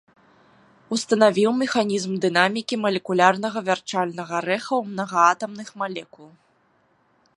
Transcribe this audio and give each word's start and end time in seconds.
Устанавіў 0.95 1.51
механізм 1.63 2.11
дынамікі 2.23 2.75
малекулярнага 2.85 3.59
вярчальнага 3.69 4.35
рэха 4.49 4.69
ў 4.79 4.95
мнагаатамных 4.95 5.69
малекул. 5.85 6.29